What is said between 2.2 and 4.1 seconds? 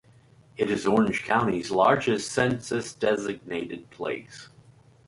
census-designated